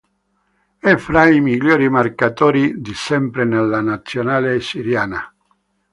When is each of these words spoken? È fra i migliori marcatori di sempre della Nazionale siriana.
È 0.79 0.95
fra 0.95 1.27
i 1.29 1.39
migliori 1.41 1.87
marcatori 1.87 2.81
di 2.81 2.95
sempre 2.95 3.45
della 3.47 3.81
Nazionale 3.81 4.59
siriana. 4.59 5.31